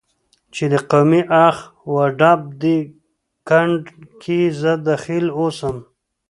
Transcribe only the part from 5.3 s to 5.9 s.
اوسم،